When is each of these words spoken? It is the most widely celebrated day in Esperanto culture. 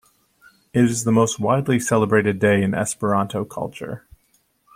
It 0.73 0.83
is 0.85 1.03
the 1.03 1.11
most 1.11 1.39
widely 1.39 1.79
celebrated 1.79 2.39
day 2.39 2.63
in 2.63 2.73
Esperanto 2.73 3.45
culture. 3.45 4.03